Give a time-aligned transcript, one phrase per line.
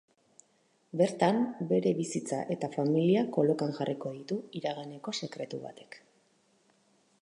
[1.01, 1.41] Bertan,
[1.73, 6.05] bere bizitza eta familia kolokan jarriko ditu iraganeko sekretu batek.